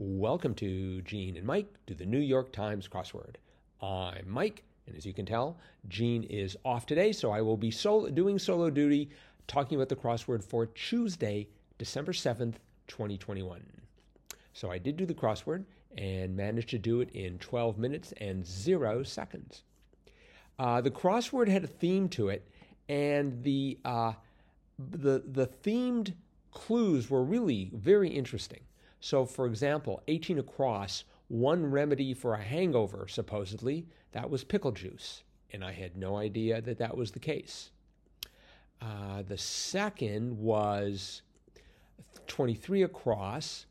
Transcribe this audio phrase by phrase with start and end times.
[0.00, 3.34] Welcome to Gene and Mike do the New York Times crossword.
[3.82, 7.72] I'm Mike, and as you can tell, Gene is off today, so I will be
[7.72, 9.10] solo, doing solo duty
[9.48, 11.48] talking about the crossword for Tuesday,
[11.78, 13.60] December 7th, 2021.
[14.52, 15.64] So I did do the crossword
[15.96, 19.64] and managed to do it in 12 minutes and zero seconds.
[20.60, 22.48] Uh, the crossword had a theme to it,
[22.88, 24.12] and the uh,
[24.78, 26.12] the the themed
[26.52, 28.60] clues were really very interesting.
[29.00, 35.22] So, for example, 18 across, one remedy for a hangover, supposedly, that was pickle juice.
[35.52, 37.70] And I had no idea that that was the case.
[38.80, 41.22] Uh, the second was
[42.26, 43.66] 23 across,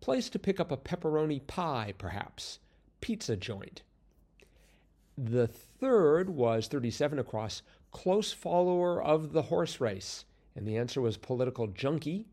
[0.00, 2.58] place to pick up a pepperoni pie, perhaps,
[3.00, 3.82] pizza joint.
[5.16, 10.24] The third was 37 across, close follower of the horse race.
[10.54, 12.26] And the answer was political junkie.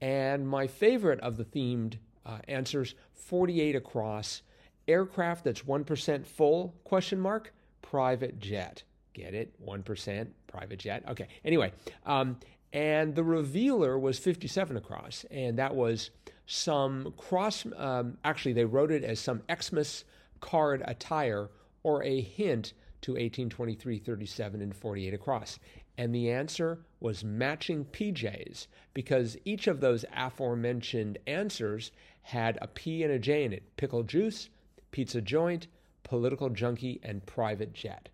[0.00, 4.42] And my favorite of the themed uh, answers, 48 across,
[4.88, 7.52] aircraft that's 1% full, question mark,
[7.82, 8.82] private jet.
[9.14, 9.54] Get it?
[9.64, 11.04] 1% private jet.
[11.08, 11.28] Okay.
[11.44, 11.72] Anyway,
[12.04, 12.38] um,
[12.72, 16.10] and the revealer was 57 across, and that was
[16.46, 20.04] some cross, um, actually, they wrote it as some Xmas
[20.40, 21.48] card attire
[21.82, 25.58] or a hint to 18, 23, 37, and 48 across.
[25.98, 33.02] And the answer was matching PJs because each of those aforementioned answers had a P
[33.02, 34.50] and a J in it pickle juice,
[34.90, 35.68] pizza joint,
[36.02, 38.08] political junkie, and private jet.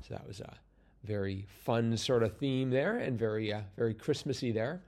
[0.00, 0.56] So that was a
[1.04, 4.82] very fun sort of theme there and very, uh, very Christmassy there.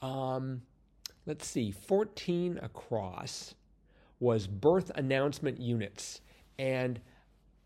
[0.00, 0.62] Um,
[1.26, 3.54] let's see, 14 across
[4.18, 6.20] was birth announcement units.
[6.58, 7.00] And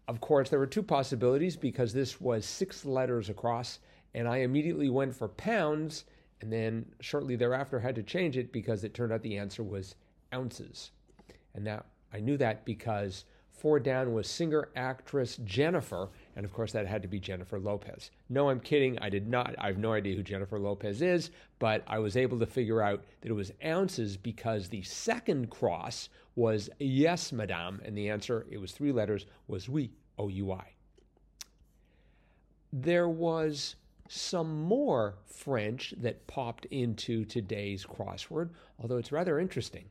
[0.08, 3.80] of course, there were two possibilities because this was six letters across
[4.16, 6.04] and I immediately went for pounds
[6.40, 9.94] and then shortly thereafter had to change it because it turned out the answer was
[10.34, 10.90] ounces.
[11.54, 16.72] And that I knew that because four down was singer actress Jennifer, and of course
[16.72, 18.10] that had to be Jennifer Lopez.
[18.28, 18.98] No, I'm kidding.
[18.98, 19.54] I did not.
[19.58, 23.04] I have no idea who Jennifer Lopez is, but I was able to figure out
[23.20, 28.58] that it was ounces because the second cross was yes, madame, and the answer it
[28.58, 30.72] was three letters was oui, O U I.
[32.72, 33.76] There was
[34.08, 38.50] some more French that popped into today's crossword,
[38.80, 39.86] although it's rather interesting.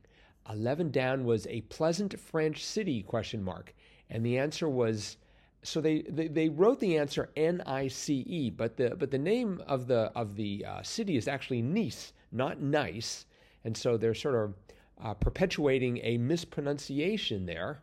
[0.50, 3.74] 11 down was a pleasant French city question mark.
[4.10, 5.16] And the answer was
[5.62, 10.12] so they, they, they wrote the answer N-I-C-E but the but the name of the
[10.14, 13.26] of the uh, city is actually Nice not nice.
[13.64, 14.54] And so they're sort of
[15.02, 17.82] uh, perpetuating a mispronunciation there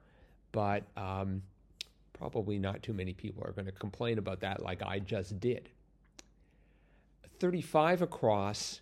[0.52, 1.42] but um,
[2.14, 5.70] probably not too many people are going to complain about that like I just did
[7.40, 8.82] 35 across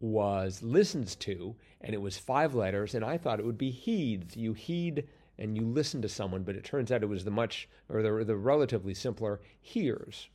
[0.00, 4.36] was listens to, and it was five letters, and I thought it would be heeds.
[4.36, 5.06] You heed
[5.38, 8.24] and you listen to someone, but it turns out it was the much, or the,
[8.24, 10.28] the relatively simpler hears.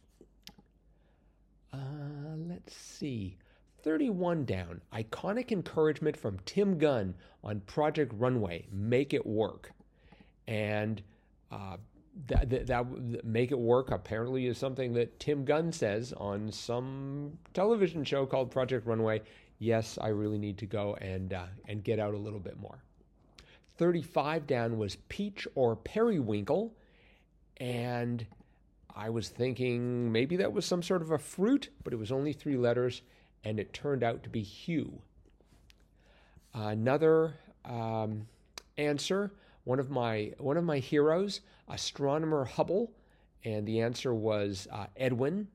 [1.74, 3.38] Uh, let's see.
[3.84, 4.82] 31 down.
[4.94, 8.68] Iconic encouragement from Tim Gunn on Project Runway.
[8.72, 9.72] Make it work.
[10.48, 11.02] And
[11.52, 11.78] uh,
[12.26, 17.38] that, that, that make it work apparently is something that Tim Gunn says on some
[17.54, 19.22] television show called Project Runway.
[19.60, 22.80] Yes, I really need to go and uh, and get out a little bit more.
[23.78, 26.74] 35 down was peach or periwinkle,
[27.58, 28.26] and
[28.96, 32.34] I was thinking maybe that was some sort of a fruit, but it was only
[32.34, 33.04] three letters,
[33.44, 35.00] and it turned out to be hue.
[36.54, 37.36] Another
[37.66, 38.28] um,
[38.78, 39.32] answer
[39.68, 42.94] one of my one of my heroes, astronomer Hubble,
[43.44, 45.50] and the answer was uh, Edwin.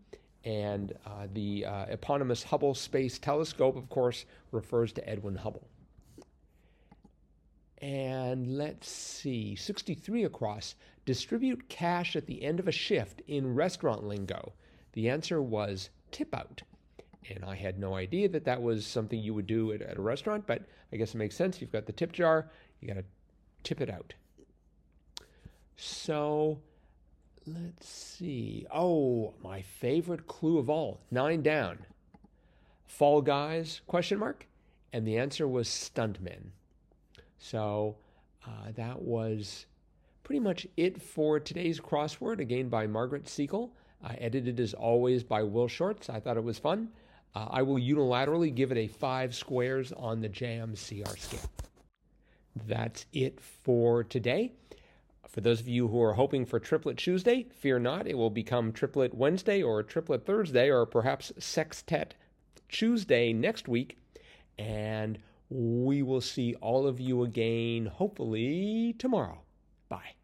[0.45, 5.67] And uh, the uh, eponymous Hubble Space Telescope, of course, refers to Edwin Hubble.
[7.79, 10.75] And let's see, 63 across.
[11.07, 14.53] Distribute cash at the end of a shift in restaurant lingo.
[14.93, 16.63] The answer was tip out.
[17.31, 20.03] And I had no idea that that was something you would do at, at a
[20.03, 20.63] restaurant, but
[20.93, 21.61] I guess it makes sense.
[21.61, 23.05] You've got the tip jar, you got to
[23.63, 24.15] tip it out.
[25.77, 26.61] So
[27.47, 28.67] let's see.
[28.73, 31.79] Oh, my favorite clue of all, nine down.
[32.87, 33.81] Fall Guys?
[33.87, 34.47] Question mark.
[34.93, 36.51] And the answer was stuntmen.
[37.39, 37.97] So
[38.47, 39.67] uh, that was
[40.23, 43.73] pretty much it for today's crossword, again by Margaret Siegel.
[44.05, 46.11] uh, edited as always by Will Shortz.
[46.11, 46.89] I thought it was fun.
[47.35, 51.51] Uh, I will unilaterally give it a five squares on the JAM CR scale.
[52.67, 54.53] That's it for today.
[55.29, 58.73] For those of you who are hoping for Triplet Tuesday, fear not, it will become
[58.73, 62.15] Triplet Wednesday or Triplet Thursday or perhaps Sextet
[62.69, 63.99] Tuesday next week.
[64.59, 65.19] And
[65.49, 69.43] We will see all of you again, hopefully tomorrow.
[69.91, 70.15] Bye.